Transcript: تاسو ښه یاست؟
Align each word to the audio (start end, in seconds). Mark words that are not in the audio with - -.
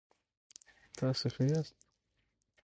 تاسو 0.97 1.25
ښه 1.33 1.43
یاست؟ 1.51 1.75